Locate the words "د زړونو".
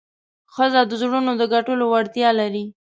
0.89-1.31